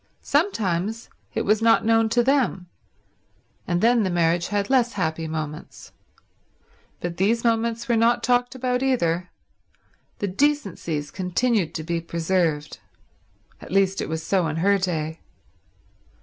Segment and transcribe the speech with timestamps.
[0.23, 2.65] Sometimes it was not known to them,
[3.67, 5.91] and then the marriage had less happy moments;
[7.01, 9.29] but these moments were not talked about either;
[10.17, 12.79] the decencies continued to be preserved.
[13.61, 15.19] At least, it was so in her day.